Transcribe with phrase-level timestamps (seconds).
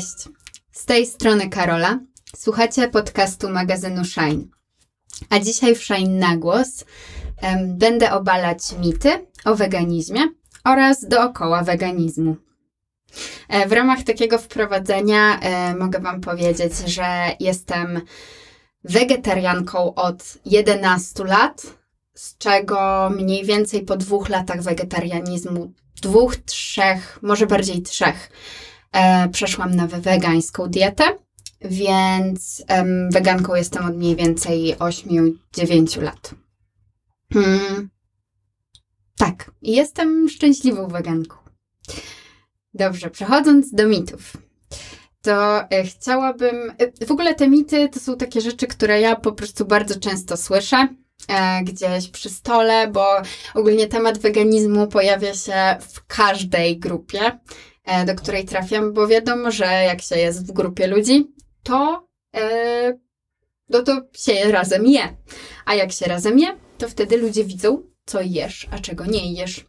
[0.00, 0.28] Cześć,
[0.72, 1.98] z tej strony Karola.
[2.36, 4.44] Słuchacie podcastu magazynu Shine.
[5.30, 6.84] A dzisiaj w Shine na głos
[7.66, 10.20] będę obalać mity o weganizmie
[10.64, 12.36] oraz dookoła weganizmu.
[13.48, 18.00] E, w ramach takiego wprowadzenia e, mogę Wam powiedzieć, że jestem
[18.84, 21.62] wegetarianką od 11 lat,
[22.14, 28.30] z czego mniej więcej po dwóch latach wegetarianizmu, dwóch, trzech, może bardziej trzech,
[28.92, 31.04] e, przeszłam na wegańską dietę,
[31.60, 32.64] więc
[33.12, 36.34] weganką jestem od mniej więcej 8-9 lat.
[37.32, 37.90] Hmm.
[39.18, 41.36] Tak, jestem szczęśliwą weganką.
[42.74, 44.36] Dobrze, przechodząc do mitów.
[45.22, 46.72] To e, chciałabym.
[46.78, 50.36] e, W ogóle te mity to są takie rzeczy, które ja po prostu bardzo często
[50.36, 50.88] słyszę
[51.28, 53.06] e, gdzieś przy stole, bo
[53.54, 57.38] ogólnie temat weganizmu pojawia się w każdej grupie,
[58.06, 62.98] do której trafiam, bo wiadomo, że jak się jest w grupie ludzi, to, e,
[63.68, 65.16] no to się razem je.
[65.66, 69.66] A jak się razem je, to wtedy ludzie widzą, co jesz, a czego nie jesz.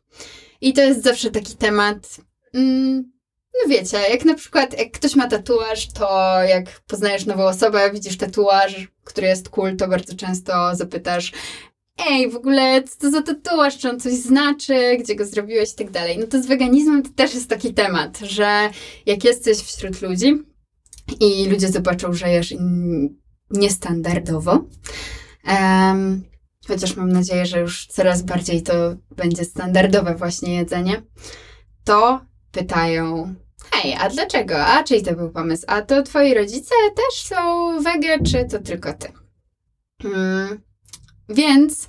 [0.62, 2.18] I to jest zawsze taki temat.
[2.54, 3.12] Mm,
[3.54, 8.18] no wiecie, jak na przykład jak ktoś ma tatuaż, to jak poznajesz nową osobę, widzisz
[8.18, 11.32] tatuaż, który jest cool, to bardzo często zapytasz
[11.98, 15.76] ej, w ogóle co to za tatuaż, czy on coś znaczy, gdzie go zrobiłeś i
[15.76, 16.18] tak dalej.
[16.18, 18.70] No to z weganizmem to też jest taki temat, że
[19.06, 20.44] jak jesteś wśród ludzi
[21.20, 22.54] i ludzie zobaczą, że jesz
[23.50, 24.64] niestandardowo,
[25.44, 26.24] em,
[26.68, 28.74] chociaż mam nadzieję, że już coraz bardziej to
[29.16, 31.02] będzie standardowe właśnie jedzenie,
[31.84, 33.36] to pytają,
[33.72, 34.66] hej, a dlaczego?
[34.66, 35.64] A czyj to był pomysł?
[35.68, 37.36] A to twoi rodzice też są
[37.84, 39.08] wege, czy to tylko ty?
[40.04, 40.62] Mm,
[41.30, 41.88] więc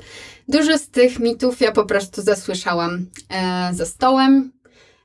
[0.48, 4.52] dużo z tych mitów ja po prostu zasłyszałam e, za stołem,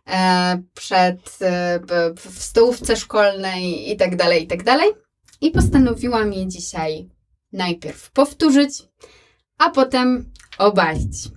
[0.07, 1.79] e, przed, e,
[2.15, 4.89] w stołówce szkolnej i tak dalej, i tak dalej.
[5.41, 7.09] I postanowiłam je dzisiaj
[7.53, 8.83] najpierw powtórzyć,
[9.57, 11.27] a potem obalić.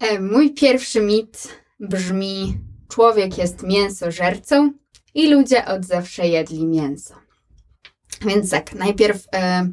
[0.00, 1.48] E, mój pierwszy mit
[1.80, 2.58] brzmi:
[2.88, 4.72] Człowiek jest mięsożercą
[5.14, 7.25] i ludzie od zawsze jedli mięso.
[8.20, 9.68] Więc tak, najpierw, e,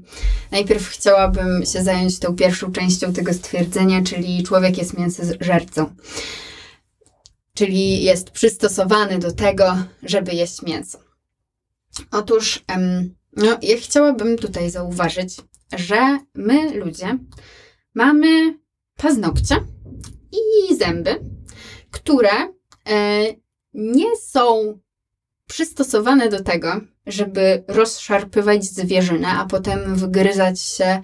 [0.52, 5.96] najpierw chciałabym się zająć tą pierwszą częścią tego stwierdzenia, czyli człowiek jest mięsożercą.
[7.54, 11.00] Czyli jest przystosowany do tego, żeby jeść mięso.
[12.12, 15.38] Otóż em, no, ja chciałabym tutaj zauważyć,
[15.78, 17.18] że my ludzie
[17.96, 18.60] mamy
[18.98, 19.56] paznokcie
[20.32, 21.20] i zęby,
[21.92, 22.54] które
[22.90, 23.26] e,
[23.74, 24.80] nie są
[25.48, 31.02] przystosowane do tego, żeby rozszarpywać zwierzynę, a potem wgryzać się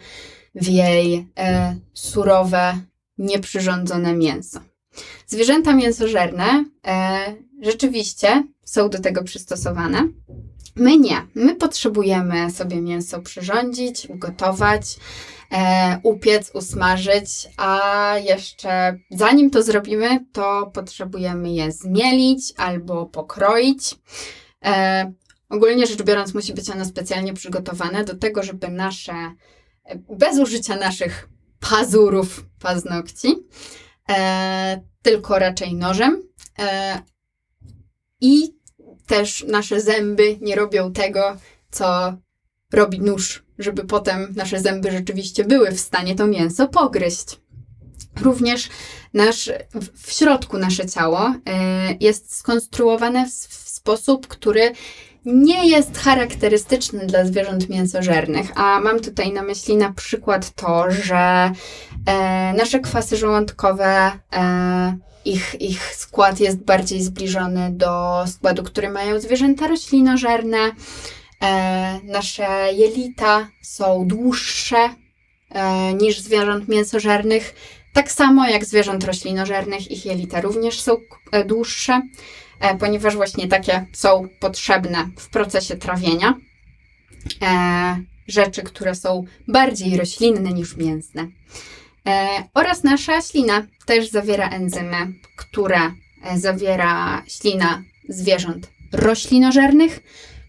[0.55, 2.77] w jej e, surowe,
[3.17, 4.59] nieprzyrządzone mięso.
[5.27, 7.19] Zwierzęta mięsożerne e,
[7.61, 10.07] rzeczywiście są do tego przystosowane.
[10.75, 11.27] My nie.
[11.35, 14.81] My potrzebujemy sobie mięso przyrządzić, ugotować,
[15.51, 23.95] e, upiec, usmażyć, a jeszcze zanim to zrobimy, to potrzebujemy je zmielić albo pokroić.
[24.65, 25.13] E,
[25.49, 29.13] ogólnie rzecz biorąc, musi być ono specjalnie przygotowane do tego, żeby nasze,
[30.09, 31.29] bez użycia naszych
[31.59, 33.35] pazurów, paznokci,
[34.09, 36.23] e, tylko raczej nożem.
[36.59, 37.01] E,
[38.21, 38.59] I
[39.07, 41.37] też nasze zęby nie robią tego,
[41.71, 42.13] co
[42.73, 47.39] robi nóż, żeby potem nasze zęby rzeczywiście były w stanie to mięso pogryźć.
[48.21, 48.69] Również
[49.13, 54.71] nasz, w- w środku nasze ciało e, jest skonstruowane w, w sposób, który
[55.33, 61.51] nie jest charakterystyczny dla zwierząt mięsożernych, a mam tutaj na myśli na przykład to, że
[62.05, 69.19] e, nasze kwasy żołądkowe, e, ich, ich skład jest bardziej zbliżony do składu, który mają
[69.19, 70.71] zwierzęta roślinożerne.
[71.43, 74.89] E, nasze jelita są dłuższe
[75.49, 77.55] e, niż zwierząt mięsożernych.
[77.93, 80.97] Tak samo jak zwierząt roślinożernych, ich jelita również są
[81.31, 82.01] e, dłuższe,
[82.59, 86.33] e, ponieważ właśnie takie są potrzebne w procesie trawienia.
[87.41, 91.27] E, rzeczy, które są bardziej roślinne niż mięsne.
[92.53, 95.79] Oraz nasza ślina też zawiera enzymy, które
[96.35, 99.99] zawiera ślina zwierząt roślinożernych,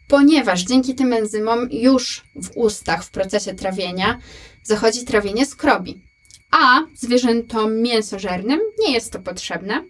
[0.09, 4.19] ponieważ dzięki tym enzymom już w ustach w procesie trawienia
[4.63, 6.10] zachodzi trawienie skrobi.
[6.51, 9.85] A zwierzętom mięsożernym nie jest to potrzebne,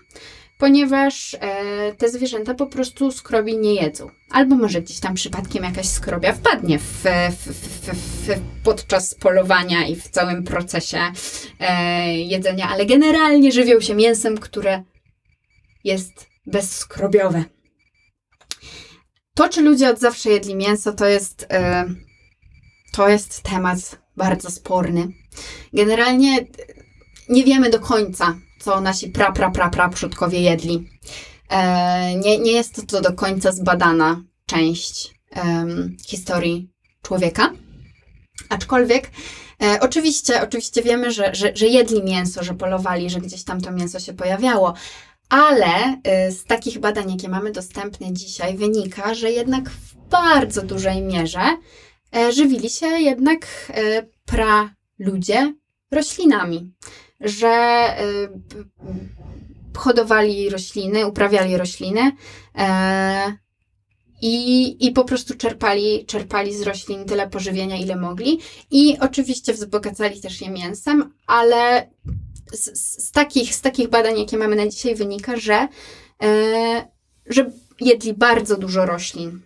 [0.58, 4.10] ponieważ e, te zwierzęta po prostu skrobi nie jedzą.
[4.30, 9.96] Albo może gdzieś tam przypadkiem jakaś skrobia wpadnie w, w, w, w, podczas polowania i
[9.96, 10.98] w całym procesie
[11.60, 14.82] e, jedzenia, ale generalnie żywią się mięsem, które
[15.84, 17.44] jest bezskrobiowe.
[19.34, 21.84] to, czy ludzie od zawsze jedli mięso, to jest, e,
[22.92, 25.19] to jest temat bardzo sporny.
[25.72, 26.46] Generalnie
[27.28, 30.88] nie wiemy do końca, co nasi pra, pra, pra, pra przodkowie jedli.
[31.50, 35.14] E, nie, nie jest to, do końca zbadana część
[36.06, 36.70] historii
[37.02, 37.52] człowieka.
[38.48, 39.10] Aczkolwiek
[39.62, 43.72] e, oczywiście, oczywiście wiemy, że, że, że jedli mięso, że polowali, że gdzieś tam to
[43.72, 44.74] mięso się pojawiało,
[45.28, 51.02] ale e, z takich badań, jakie mamy dostępne dzisiaj, wynika, że jednak w bardzo dużej
[51.02, 51.56] mierze
[52.16, 55.54] e, żywili się jednak e, pra ludzie
[55.90, 56.72] roślinami,
[57.20, 58.04] że e,
[59.76, 62.12] hodowali rośliny, uprawiali rośliny.
[62.58, 63.36] E,
[64.22, 68.40] i, i po prostu czerpali, czerpali z roślin tyle pożywienia, ile mogli.
[68.70, 71.90] I oczywiście wzbogacali też je mięsem, ale
[72.52, 75.68] z, z, takich, z takich badań, jakie mamy na dzisiaj, wynika, że,
[76.22, 76.88] e,
[77.26, 77.50] że
[77.80, 79.40] jedli bardzo dużo roślin.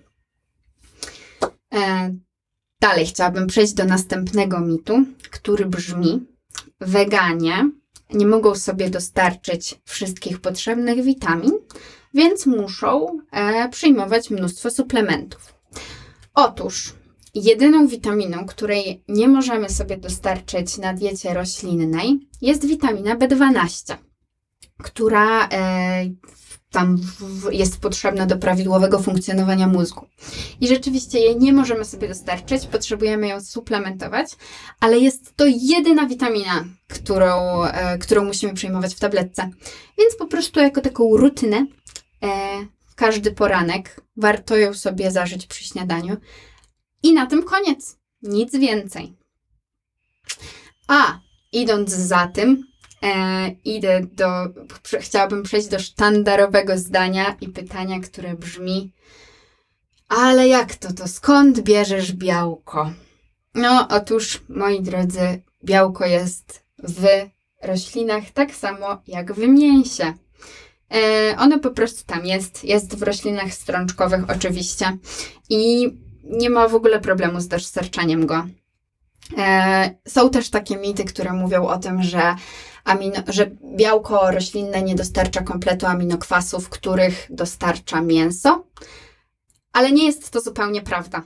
[2.85, 6.27] Dalej chciałabym przejść do następnego mitu, który brzmi:
[6.81, 7.71] Weganie
[8.15, 11.53] nie mogą sobie dostarczyć wszystkich potrzebnych witamin,
[12.15, 15.55] więc muszą e, przyjmować mnóstwo suplementów.
[16.35, 16.93] Otóż
[17.35, 23.97] jedyną witaminą, której nie możemy sobie dostarczyć na diecie roślinnej, jest witamina B12,
[24.83, 26.05] która e,
[26.75, 30.07] tam w, jest potrzebna do prawidłowego funkcjonowania mózgu.
[30.61, 34.31] I rzeczywiście jej nie możemy sobie dostarczyć, potrzebujemy ją suplementować,
[34.81, 39.51] ale jest to jedyna witamina, którą, e, którą musimy przyjmować w tabletce.
[39.99, 41.67] Więc po prostu jako taką rutynę
[42.23, 42.29] e,
[42.97, 44.01] każdy poranek.
[44.17, 46.17] Warto ją sobie zażyć przy śniadaniu.
[47.03, 47.99] I na tym koniec.
[48.23, 49.17] Nic więcej.
[50.89, 51.21] A
[51.53, 52.74] idąc za tym,
[53.05, 54.27] e, idę do.
[55.01, 58.93] Chciałabym przejść do sztandarowego zdania i pytania, które brzmi:
[60.09, 62.91] Ale jak to, to skąd bierzesz białko?
[63.55, 67.07] No, otóż, moi drodzy, białko jest w
[67.63, 70.13] roślinach tak samo jak w mięsie.
[70.95, 74.99] E, ono po prostu tam jest, jest w roślinach strączkowych oczywiście
[75.49, 75.91] i
[76.25, 78.47] nie ma w ogóle problemu z dostarczaniem go.
[79.39, 82.35] E, są też takie mity, które mówią o tym, że,
[82.85, 88.65] amino, że białko roślinne nie dostarcza kompletu aminokwasów, których dostarcza mięso,
[89.73, 91.23] ale nie jest to zupełnie prawda.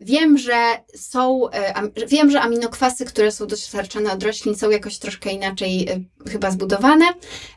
[0.00, 1.74] Wiem, że są, e,
[2.06, 6.00] wiem, że aminokwasy, które są dostarczane od roślin, są jakoś troszkę inaczej e,
[6.30, 7.04] chyba zbudowane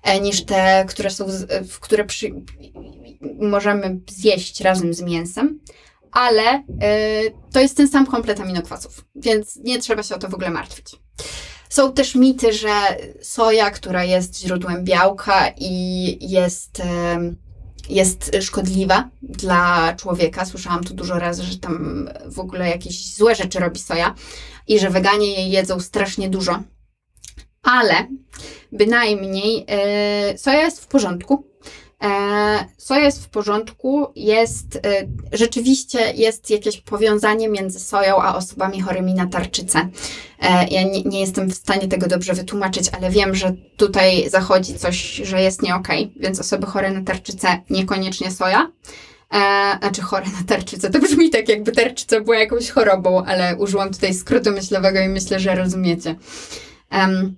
[0.03, 1.25] e, niż te, które są,
[1.79, 2.31] które przy,
[3.39, 5.59] możemy zjeść razem z mięsem,
[6.11, 6.63] ale
[7.53, 10.95] to jest ten sam komplet aminokwasów, więc nie trzeba się o to w ogóle martwić.
[11.71, 16.81] Są też mity, że soja, która jest źródłem białka i jest
[17.89, 20.45] jest szkodliwa dla człowieka.
[20.45, 24.15] Słyszałam tu dużo razy, że tam w ogóle jakieś złe rzeczy robi soja
[24.67, 26.63] i że weganie jej jedzą strasznie dużo.
[27.63, 28.07] Ale
[28.71, 29.65] bynajmniej
[30.31, 31.50] yy, soja jest w porządku.
[32.01, 34.79] E, co jest w porządku, jest e,
[35.31, 39.89] rzeczywiście jest jakieś powiązanie między soją a osobami chorymi na tarczycę.
[40.39, 44.75] E, ja nie, nie, jestem w stanie tego dobrze wytłumaczyć, ale wiem, że tutaj zachodzi
[44.75, 48.71] coś, że jest nie okay, więc osoby chore na tarczycę niekoniecznie soja.
[49.33, 50.89] E, znaczy chore na tarczycę.
[50.89, 55.39] To brzmi tak, jakby tarczyca była jakąś chorobą, ale użyłam tutaj skrótu myślowego i myślę,
[55.39, 56.15] że rozumiecie.
[56.91, 57.35] Um,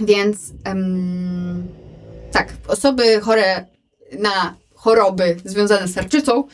[0.00, 1.68] więc um,
[2.32, 3.66] tak, osoby chore
[4.18, 6.44] na choroby związane z tarczycą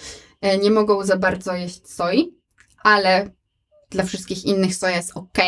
[0.40, 2.34] e, nie mogą za bardzo jeść soi,
[2.82, 3.30] ale
[3.90, 5.38] dla wszystkich innych soja jest ok.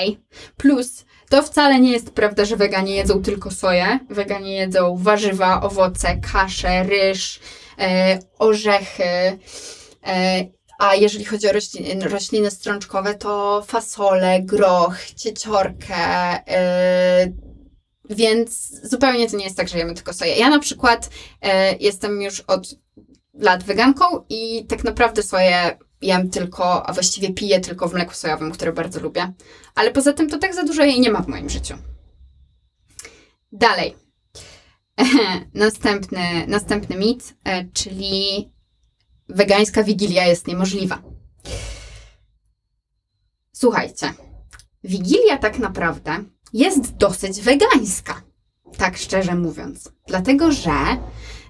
[0.57, 3.99] Plus, to wcale nie jest prawda, że weganie jedzą tylko soję.
[4.11, 7.41] Weganie jedzą warzywa, owoce, kasze, ryż,
[7.79, 9.39] e, orzechy.
[10.07, 10.45] E,
[10.79, 11.53] a jeżeli chodzi o
[12.09, 15.97] rośliny, strączkowe, to fasole, groch, cieciorkę,
[16.49, 17.33] e,
[18.11, 20.37] więc zupełnie to nie jest tak, że jemy tylko soję.
[20.37, 21.11] Ja na przykład
[21.43, 22.75] e, jestem już od
[23.35, 28.53] lat weganką i tak naprawdę soję jem tylko, a właściwie piję tylko w mleku sojowym,
[28.53, 29.33] które bardzo lubię.
[29.75, 31.75] Ale poza tym to tak za dużo jej nie ma w moim życiu.
[33.53, 33.95] Dalej.
[35.55, 38.51] następny, następny mit, e, czyli
[39.29, 41.03] wegańska wigilia jest niemożliwa.
[43.53, 44.13] Słuchajcie,
[44.85, 48.23] wigilia tak naprawdę jest dosyć wegańska,
[48.77, 49.93] tak szczerze mówiąc.
[50.07, 50.73] Dlatego, że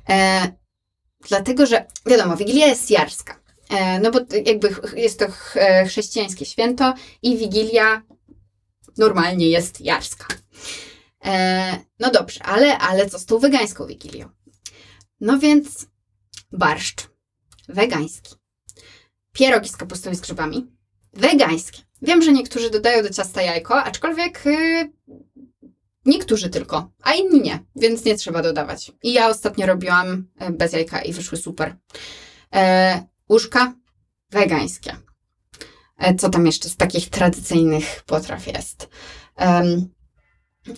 [0.08, 0.52] e,
[1.28, 3.40] dlatego, że wiadomo, Wigilia jest jarska.
[3.70, 8.02] E, no bo jakby jest to e, chrześcijańskie święto i Wigilia
[8.98, 10.26] normalnie jest jarska.
[11.24, 14.28] E, no dobrze, ale, ale co z tą wegańską Wigilią?
[15.20, 15.86] No więc
[16.52, 17.08] barszcz
[17.68, 18.34] wegański.
[19.32, 20.66] pierogi z kapustą i z grzybami.
[21.12, 21.87] Wegańskie.
[22.02, 24.92] Wiem, że niektórzy dodają do ciasta jajko, aczkolwiek yy,
[26.04, 28.92] niektórzy tylko, a inni nie, więc nie trzeba dodawać.
[29.02, 31.76] I ja ostatnio robiłam y, bez jajka i wyszły super.
[32.54, 33.74] E, łóżka
[34.30, 34.96] wegańskie.
[35.98, 38.88] E, co tam jeszcze z takich tradycyjnych potraw jest?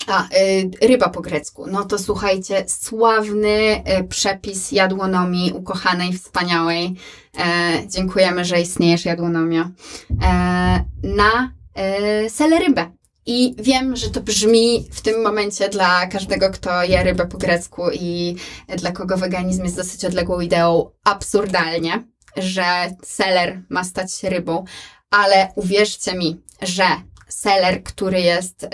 [0.06, 1.66] A, y, ryba po grecku.
[1.66, 6.97] No to słuchajcie, sławny y, przepis jadłonomii ukochanej, wspaniałej.
[7.38, 9.62] E, dziękujemy, że istniejesz jadłonomio.
[9.62, 12.90] E, na e, selerybę.
[13.26, 17.82] I wiem, że to brzmi w tym momencie dla każdego, kto je rybę po grecku
[17.92, 18.37] i
[18.76, 22.04] dla kogo weganizm jest dosyć odległą ideą, absurdalnie,
[22.37, 22.64] że
[23.04, 24.64] seler ma stać się rybą,
[25.11, 26.85] ale uwierzcie mi, że
[27.30, 28.68] seler, który jest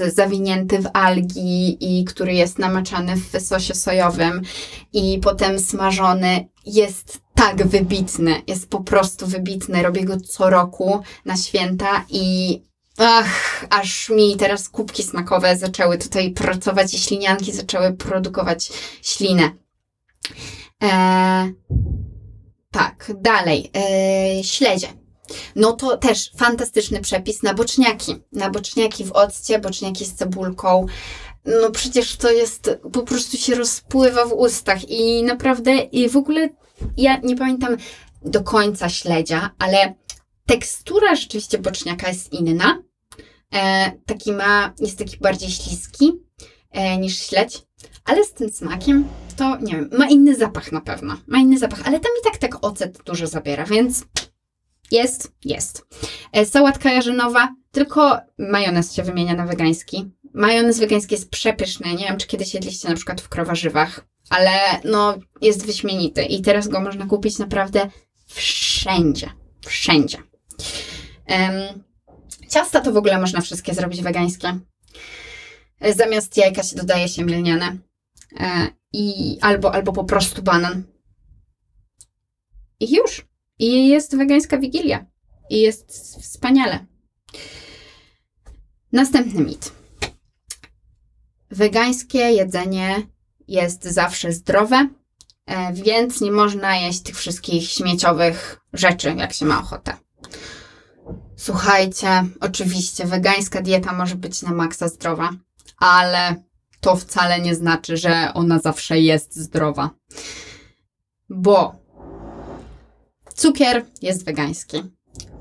[0.00, 4.42] y, zawinięty w algi i który jest namaczany w sosie sojowym
[4.92, 8.42] i potem smażony, jest tak wybitny.
[8.46, 9.82] Jest po prostu wybitny.
[9.82, 12.60] Robię go co roku na święta i
[12.98, 18.72] ach, aż mi teraz kubki smakowe zaczęły tutaj pracować i ślinianki zaczęły produkować
[19.02, 19.50] ślinę.
[20.80, 21.54] Eee,
[22.70, 23.70] tak, dalej.
[23.74, 25.03] Eee, śledzie
[25.56, 28.16] no to też fantastyczny przepis na boczniaki.
[28.32, 30.86] Na boczniaki w occie, boczniaki z cebulką.
[31.44, 36.48] No przecież to jest, po prostu się rozpływa w ustach i naprawdę, i w ogóle
[36.96, 37.76] ja nie pamiętam
[38.22, 39.94] do końca śledzia, ale
[40.46, 42.82] tekstura rzeczywiście boczniaka jest inna.
[43.54, 46.12] E, taki ma, jest taki bardziej śliski
[46.70, 47.62] e, niż śledź,
[48.04, 51.16] ale z tym smakiem to nie wiem, ma inny zapach na pewno.
[51.26, 54.04] Ma inny zapach, ale tam i tak tak ocet dużo zabiera, więc
[54.90, 55.86] jest, jest.
[56.32, 60.10] E, sałatka jarzynowa, tylko majonez się wymienia na wegański.
[60.34, 61.94] Majonez wegański jest przepyszny.
[61.94, 64.50] Nie wiem, czy kiedyś jedliście na przykład w krowarzywach, ale
[64.84, 67.90] no jest wyśmienity i teraz go można kupić naprawdę
[68.26, 69.30] wszędzie.
[69.66, 70.18] Wszędzie.
[71.28, 71.84] Um,
[72.50, 74.58] ciasta to w ogóle można wszystkie zrobić wegańskie.
[75.80, 77.78] E, zamiast jajka się dodaje się milniane.
[78.40, 80.82] E, I albo, albo po prostu banan.
[82.80, 83.33] I już.
[83.58, 85.06] I jest wegańska wigilia.
[85.50, 85.92] I jest
[86.22, 86.86] wspaniale.
[88.92, 89.72] Następny mit.
[91.50, 93.02] Wegańskie jedzenie
[93.48, 94.88] jest zawsze zdrowe,
[95.46, 99.96] e, więc nie można jeść tych wszystkich śmieciowych rzeczy, jak się ma ochotę.
[101.36, 105.30] Słuchajcie, oczywiście wegańska dieta może być na maksa zdrowa,
[105.78, 106.42] ale
[106.80, 109.90] to wcale nie znaczy, że ona zawsze jest zdrowa.
[111.28, 111.83] Bo
[113.34, 114.82] Cukier jest wegański.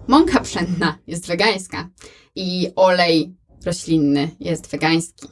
[0.08, 1.90] Mąka pszenna jest wegańska
[2.36, 3.36] i olej
[3.66, 5.28] roślinny jest wegański.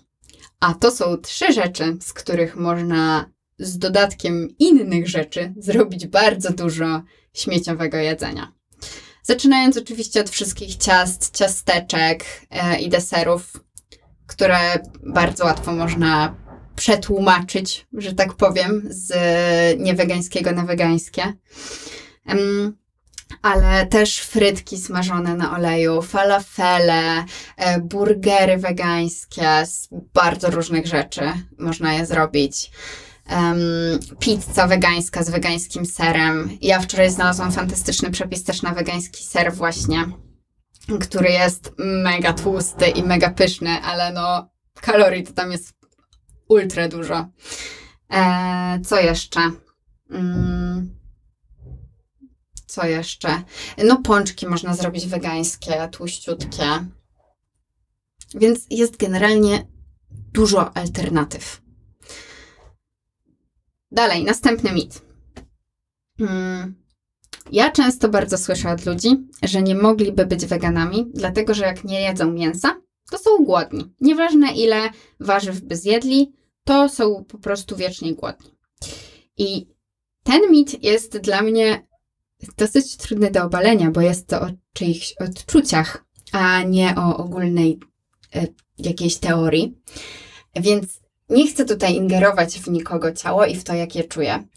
[0.59, 7.01] A to są trzy rzeczy, z których można z dodatkiem innych rzeczy zrobić bardzo dużo
[7.33, 8.53] śmieciowego jedzenia.
[9.23, 13.63] Zaczynając oczywiście od wszystkich ciast, ciasteczek e, i deserów,
[14.27, 14.59] które
[15.03, 16.35] bardzo łatwo można
[16.75, 19.13] przetłumaczyć, że tak powiem, z
[19.79, 21.33] niewegańskiego na wegańskie
[23.41, 27.25] ale też frytki smażone na oleju, falafele,
[27.57, 31.21] e, burgery wegańskie, z bardzo różnych rzeczy
[31.59, 32.71] można je zrobić.
[33.31, 33.59] Um,
[34.19, 36.57] pizza wegańska z wegańskim serem.
[36.61, 40.05] Ja wczoraj znalazłam fantastyczny przepis też na wegański ser właśnie,
[40.99, 44.49] który jest mega tłusty i mega pyszny, ale no
[44.81, 45.73] kalorii to tam jest
[46.47, 47.27] ultra dużo.
[48.13, 49.39] E, co jeszcze?
[50.09, 51.00] Mm
[52.71, 53.43] co jeszcze?
[53.77, 56.65] No pączki można zrobić wegańskie, tłuściutkie.
[58.35, 59.67] Więc jest generalnie
[60.33, 61.61] dużo alternatyw.
[63.91, 65.01] Dalej, następny mit.
[66.17, 66.75] Hmm.
[67.51, 69.09] Ja często bardzo słyszę od ludzi,
[69.43, 73.93] że nie mogliby być weganami, dlatego że jak nie jedzą mięsa, to są głodni.
[74.01, 78.51] Nieważne ile warzyw by zjedli, to są po prostu wiecznie głodni.
[79.37, 79.67] I
[80.23, 81.90] ten mit jest dla mnie
[82.57, 87.79] dosyć trudny do obalenia, bo jest to o czyichś odczuciach, a nie o ogólnej
[88.35, 89.77] e, jakiejś teorii.
[90.55, 94.47] Więc nie chcę tutaj ingerować w nikogo ciało i w to, jak je czuję.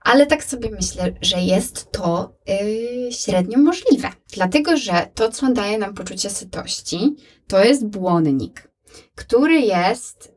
[0.00, 4.08] Ale tak sobie myślę, że jest to yy, średnio możliwe.
[4.32, 7.16] Dlatego, że to, co daje nam poczucie sytości,
[7.46, 8.70] to jest błonnik,
[9.14, 10.34] który jest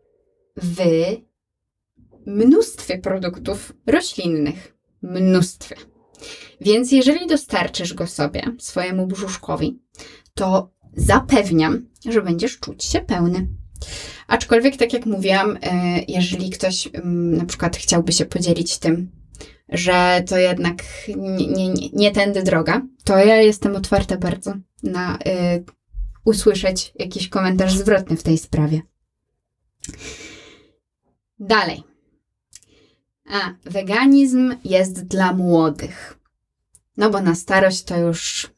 [0.57, 0.81] w
[2.25, 4.75] mnóstwie produktów roślinnych.
[5.01, 5.75] Mnóstwie.
[6.61, 9.79] Więc jeżeli dostarczysz go sobie, swojemu brzuszkowi,
[10.33, 13.47] to zapewniam, że będziesz czuć się pełny.
[14.27, 19.11] Aczkolwiek, tak jak mówiłam, e, jeżeli ktoś mm, na przykład chciałby się podzielić tym,
[19.69, 20.83] że to jednak
[21.17, 25.19] nie, nie, nie, tędy droga, to ja jestem otwarta bardzo na y,
[26.25, 28.81] usłyszeć jakiś komentarz zwrotny w tej sprawie.
[31.39, 31.88] Dalej.
[33.29, 36.17] A, weganizm jest dla młodych.
[36.97, 38.49] No bo na starość to już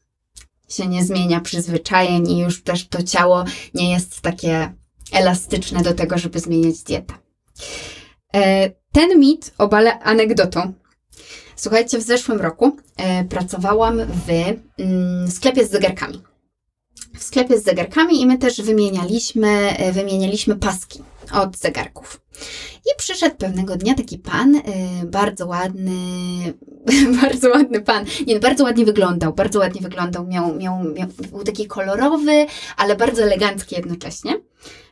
[0.68, 4.72] się nie zmienia przyzwyczajeń i już też to ciało nie jest takie
[5.12, 7.14] elastyczne do tego, żeby zmieniać dietę.
[8.34, 10.72] E, ten mit obalę anegdotą.
[11.56, 14.30] Słuchajcie, w zeszłym roku e, pracowałam w
[14.78, 16.22] mm, sklepie z zegarkami.
[17.18, 21.02] W sklepie z zegarkami i my też wymienialiśmy, e, wymienialiśmy paski
[21.32, 22.20] od zegarków.
[22.76, 24.62] I przyszedł pewnego dnia taki pan, y,
[25.04, 25.92] bardzo ładny,
[27.22, 28.04] bardzo ładny pan.
[28.26, 30.26] Nie, bardzo ładnie wyglądał, bardzo ładnie wyglądał.
[30.26, 34.40] Miał, miał, miał, był taki kolorowy, ale bardzo elegancki jednocześnie.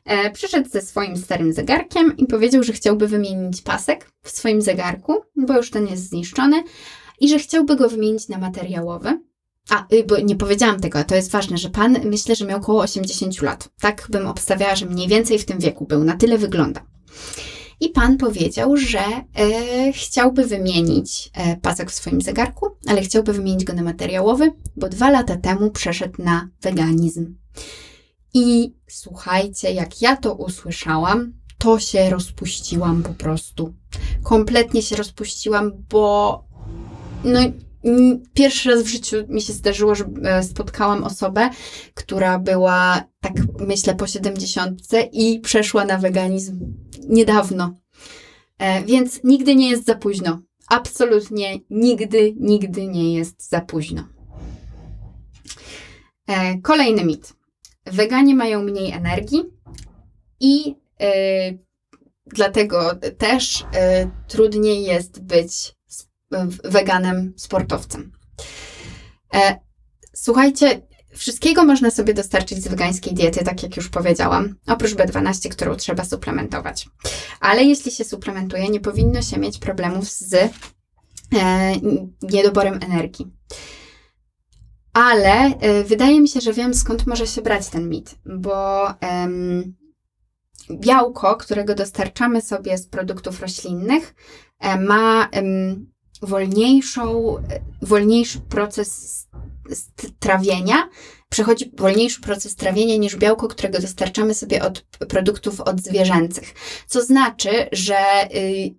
[0.05, 5.15] E, przyszedł ze swoim starym zegarkiem i powiedział, że chciałby wymienić pasek w swoim zegarku,
[5.37, 6.63] bo już ten jest zniszczony,
[7.21, 9.21] i że chciałby go wymienić na materiałowy.
[9.71, 12.83] A, y, bo nie powiedziałam tego, to jest ważne, że pan myślę, że miał około
[12.83, 13.69] 80 lat.
[13.81, 16.81] Tak bym obstawiała, że mniej więcej w tym wieku był, na tyle wygląda.
[17.81, 23.65] I pan powiedział, że e, chciałby wymienić e, pasek w swoim zegarku, ale chciałby wymienić
[23.65, 27.37] go na materiałowy, bo dwa lata temu przeszedł na weganizm.
[28.35, 33.75] I słuchajcie, jak ja to usłyszałam, to się rozpuściłam po prostu.
[34.23, 36.45] Kompletnie się rozpuściłam, bo
[37.25, 37.41] no
[38.35, 41.51] Pierwszy raz w życiu mi się zdarzyło, że e, spotkałam osobę,
[41.95, 44.81] która była, tak myślę, po 70
[45.13, 46.75] i przeszła na weganizm
[47.09, 47.75] niedawno.
[48.59, 50.43] E, więc nigdy nie jest za późno.
[50.69, 54.09] Absolutnie nigdy, nigdy nie jest za późno.
[56.27, 57.33] E, kolejny mit.
[57.87, 59.45] Weganie mają mniej energii
[60.41, 60.75] i
[62.27, 63.67] dlatego też
[64.29, 65.75] trudniej jest być
[66.65, 68.13] weganem, sportowcem.
[69.35, 69.61] E,
[70.15, 70.83] słuchajcie,
[71.15, 76.05] wszystkiego można sobie dostarczyć z wegańskiej diety, tak jak już powiedziałam, oprócz B12, którą trzeba
[76.05, 76.89] suplementować.
[77.41, 80.51] Ale jeśli się suplementuje, nie powinno się mieć problemów z e,
[82.23, 83.27] niedoborem energii.
[84.93, 88.87] Ale e, wydaje mi się, że wiem skąd może się brać ten mit, bo
[90.71, 94.15] białko, którego dostarczamy sobie z produktów roślinnych,
[94.59, 95.29] e, ma
[96.23, 97.37] wolniejszą,
[97.83, 99.21] wolniejszy proces
[100.19, 100.89] trawienia,
[101.29, 106.55] przechodzi wolniejszy proces trawienia niż białko, którego dostarczamy sobie od produktów odzwierzęcych.
[106.87, 107.97] Co znaczy, że
[108.35, 108.75] y,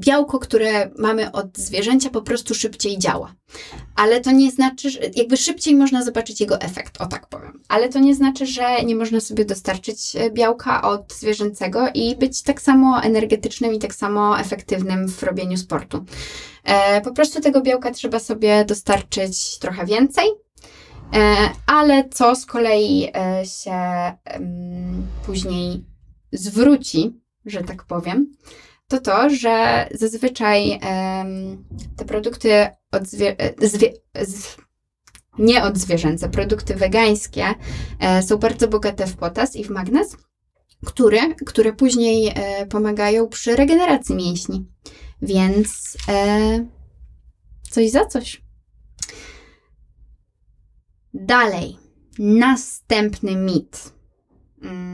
[0.00, 3.34] białko, które mamy od zwierzęcia, po prostu szybciej działa.
[3.96, 7.62] Ale to nie znaczy, że jakby szybciej można zobaczyć jego efekt, o tak powiem.
[7.68, 12.42] Ale to nie znaczy, że nie można sobie dostarczyć e, białka od zwierzęcego i być
[12.42, 16.04] tak samo energetycznym i tak samo efektywnym w robieniu sportu.
[16.64, 20.24] E, po prostu tego białka trzeba sobie dostarczyć trochę więcej.
[21.14, 21.36] E,
[21.66, 23.12] ale co z kolei
[23.44, 23.72] się
[25.26, 25.84] później
[26.32, 28.26] zwróci, że tak powiem,
[28.92, 31.64] to to, że zazwyczaj um,
[31.96, 33.36] te produkty od zwie,
[34.22, 34.56] z,
[35.38, 37.44] nie od zwierzęce, produkty wegańskie
[38.00, 40.16] e, są bardzo bogate w potas i w magnez,
[40.86, 44.66] które, które później e, pomagają przy regeneracji mięśni.
[45.22, 46.66] Więc e,
[47.70, 48.42] coś za coś.
[51.14, 51.76] Dalej,
[52.18, 53.92] następny mit.
[54.62, 54.91] Hmm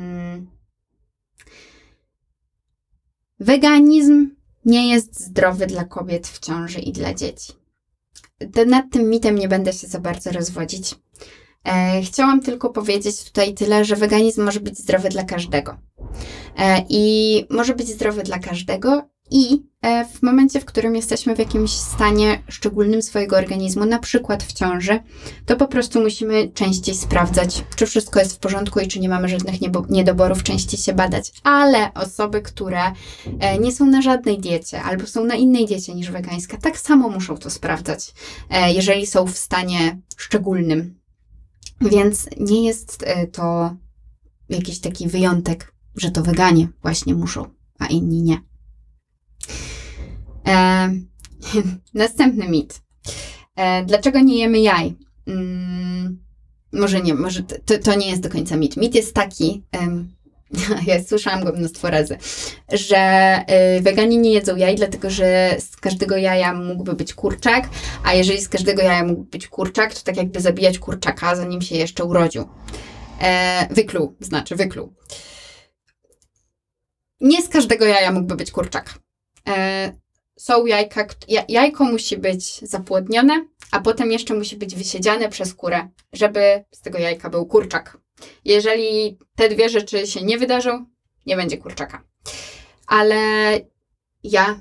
[3.40, 4.30] Weganizm
[4.64, 7.52] nie jest zdrowy dla kobiet w ciąży i dla dzieci.
[8.66, 10.94] Nad tym mitem nie będę się za bardzo rozwodzić.
[11.64, 15.78] E, chciałam tylko powiedzieć tutaj tyle, że weganizm może być zdrowy dla każdego.
[16.58, 21.38] E, I może być zdrowy dla każdego, i e, w momencie, w którym jesteśmy w
[21.38, 25.00] jakimś stanie szczególnym swojego organizmu, na przykład w ciąży,
[25.46, 29.28] to po prostu musimy częściej sprawdzać, czy wszystko jest w porządku i czy nie mamy
[29.28, 29.60] żadnych
[29.90, 31.32] niedoborów, częściej się badać.
[31.42, 32.82] Ale osoby, które
[33.40, 37.08] e, nie są na żadnej diecie albo są na innej diecie niż wegańska, tak samo
[37.08, 38.14] muszą to sprawdzać,
[38.50, 40.98] e, jeżeli są w stanie szczególnym.
[41.80, 43.76] Więc nie jest to
[44.48, 47.44] jakiś taki wyjątek, że to weganie właśnie muszą,
[47.78, 48.47] a inni nie.
[50.48, 50.90] E,
[51.94, 52.80] następny mit.
[53.56, 54.96] E, dlaczego nie jemy jaj?
[55.26, 56.18] Mm,
[56.72, 58.76] może nie, może to, to, nie jest do końca mit.
[58.76, 60.08] Mit jest taki, um,
[60.86, 62.18] ja słyszałam go mnóstwo razy,
[62.72, 63.34] że
[63.78, 67.68] y, weganie nie jedzą jaj, dlatego że z każdego jaja mógłby być kurczak,
[68.04, 71.76] a jeżeli z każdego jaja mógł być kurczak, to tak jakby zabijać kurczaka, zanim się
[71.76, 72.48] jeszcze urodził.
[73.20, 74.94] E, wykluł, znaczy wykluł.
[77.20, 78.98] Nie z każdego jaja mógłby być kurczak.
[79.48, 79.92] E,
[80.38, 81.06] są jajka,
[81.48, 86.98] jajko musi być zapłodnione, a potem jeszcze musi być wysiedziane przez kurę, żeby z tego
[86.98, 87.98] jajka był kurczak.
[88.44, 90.86] Jeżeli te dwie rzeczy się nie wydarzą,
[91.26, 92.04] nie będzie kurczaka.
[92.86, 93.16] Ale
[94.24, 94.60] ja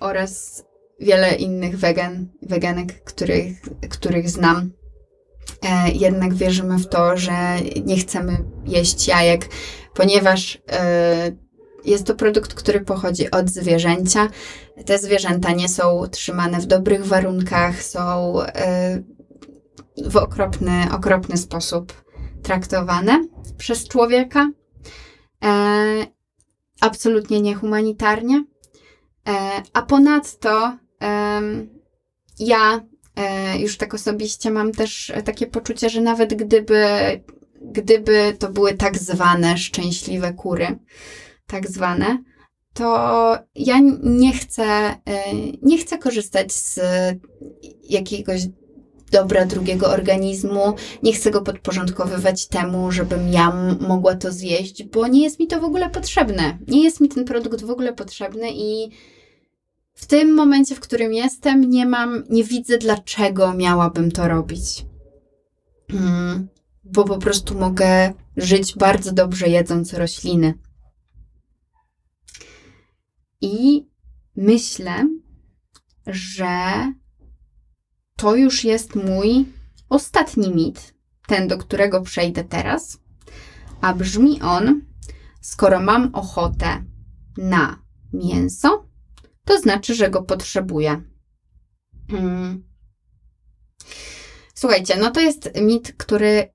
[0.00, 0.64] oraz
[1.00, 4.72] wiele innych wegan, weganek, których, których znam,
[5.62, 9.48] e, jednak wierzymy w to, że nie chcemy jeść jajek,
[9.94, 11.32] ponieważ e,
[11.84, 14.28] jest to produkt, który pochodzi od zwierzęcia.
[14.86, 19.02] Te zwierzęta nie są trzymane w dobrych warunkach, są e,
[20.06, 22.04] w okropny, okropny sposób
[22.42, 23.24] traktowane
[23.58, 24.50] przez człowieka.
[25.44, 26.06] E,
[26.80, 28.44] absolutnie niehumanitarnie.
[29.28, 30.76] E, a ponadto
[32.38, 32.80] ja
[33.58, 36.84] już tak osobiście mam też takie poczucie, że nawet gdyby,
[37.62, 40.78] gdyby to były tak zwane szczęśliwe kury,
[41.48, 42.18] tak zwane,
[42.74, 46.80] to ja nie chcę, e, nie chcę korzystać z
[47.84, 48.42] jakiegoś
[49.12, 55.22] dobra drugiego organizmu, nie chcę go podporządkowywać temu, żebym ja mogła to zjeść, bo nie
[55.22, 56.58] jest mi to w ogóle potrzebne.
[56.68, 58.90] Nie jest mi ten produkt w ogóle potrzebny i
[59.94, 64.86] w tym momencie, w którym jestem, nie mam, nie widzę, dlaczego miałabym to robić.
[65.90, 66.48] Hmm,
[66.84, 70.54] bo po prostu mogę żyć bardzo dobrze jedząc rośliny.
[73.40, 73.88] I
[74.36, 75.08] myślę,
[76.06, 76.92] że
[78.16, 79.46] to już jest mój
[79.88, 80.94] ostatni mit,
[81.26, 82.98] ten, do którego przejdę teraz.
[83.80, 84.82] A brzmi on:
[85.40, 86.84] skoro mam ochotę
[87.36, 88.88] na mięso,
[89.44, 91.02] to znaczy, że go potrzebuję.
[92.10, 92.68] Hmm.
[94.54, 96.52] Słuchajcie, no to jest mit, który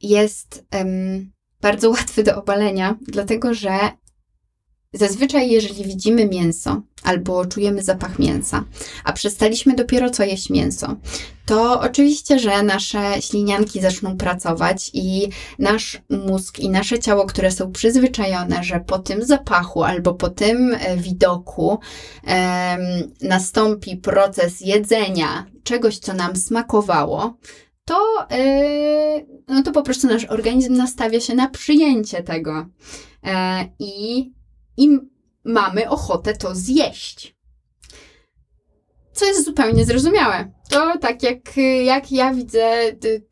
[0.00, 3.78] jest um, bardzo łatwy do obalenia, dlatego że
[4.92, 8.64] Zazwyczaj, jeżeli widzimy mięso albo czujemy zapach mięsa,
[9.04, 10.96] a przestaliśmy dopiero co jeść mięso,
[11.46, 17.72] to oczywiście, że nasze ślinianki zaczną pracować i nasz mózg i nasze ciało, które są
[17.72, 21.78] przyzwyczajone, że po tym zapachu albo po tym e, widoku
[23.22, 27.38] nastąpi proces jedzenia czegoś, co nam smakowało,
[27.84, 32.66] to, yy, no to po prostu nasz organizm nastawia się na przyjęcie tego.
[33.24, 34.37] E, I
[34.78, 34.98] i
[35.44, 37.36] mamy ochotę to zjeść.
[39.12, 40.52] Co jest zupełnie zrozumiałe.
[40.68, 43.26] To tak jak, jak ja widzę y,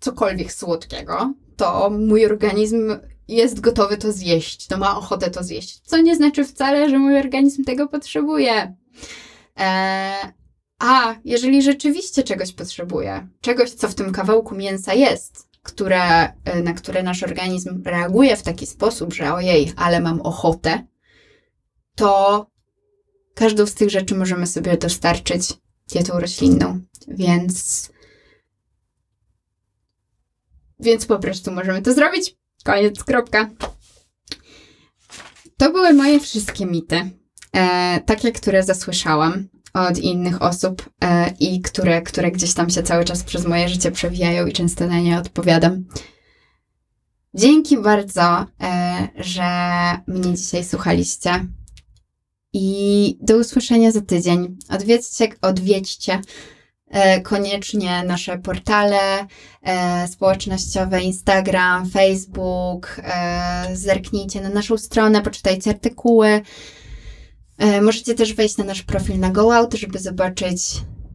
[0.00, 5.80] cokolwiek słodkiego, to mój organizm jest gotowy to zjeść, to ma ochotę to zjeść.
[5.80, 8.74] Co nie znaczy wcale, że mój organizm tego potrzebuje.
[9.56, 10.32] Eee,
[10.78, 16.74] a jeżeli rzeczywiście czegoś potrzebuje, czegoś, co w tym kawałku mięsa jest, które, y, na
[16.74, 20.86] które nasz organizm reaguje w taki sposób, że ojej, ale mam ochotę,
[21.94, 22.46] to
[23.34, 25.54] każdą z tych rzeczy możemy sobie dostarczyć
[25.92, 26.80] dietą roślinną.
[27.08, 27.88] Więc,
[30.80, 32.36] więc po prostu możemy to zrobić.
[32.64, 33.50] Koniec, kropka.
[35.56, 37.10] To były moje wszystkie mity,
[37.52, 43.04] e, takie, które zasłyszałam od innych osób e, i które, które gdzieś tam się cały
[43.04, 45.84] czas przez moje życie przewijają i często na nie odpowiadam.
[47.34, 49.42] Dzięki bardzo, e, że
[50.06, 51.46] mnie dzisiaj słuchaliście.
[52.52, 54.56] I do usłyszenia za tydzień.
[54.68, 56.20] Odwiedźcie, odwiedźcie
[56.90, 59.26] e, koniecznie nasze portale
[60.06, 63.00] społecznościowe, Instagram, Facebook.
[63.72, 66.42] Zerknijcie na naszą stronę, poczytajcie artykuły.
[67.62, 70.62] E, możecie też wejść na nasz profil na GoOut, żeby zobaczyć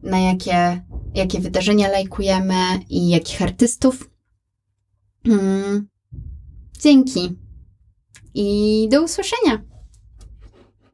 [0.02, 0.82] na jakie,
[1.14, 2.54] jakie wydarzenia lajkujemy
[2.88, 4.10] i jakich artystów.
[5.26, 5.88] Hmm.
[6.80, 7.36] Dzięki
[8.34, 9.62] i do usłyszenia.